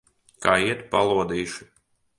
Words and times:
Kā 0.45 0.55
iet, 0.69 0.81
balodīši? 0.97 1.73